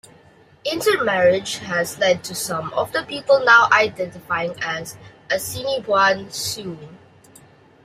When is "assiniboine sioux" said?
5.29-6.79